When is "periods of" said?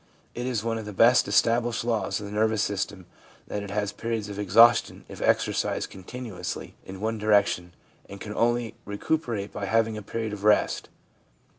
3.91-4.39